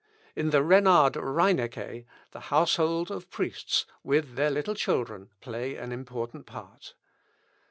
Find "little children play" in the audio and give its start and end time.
4.49-5.75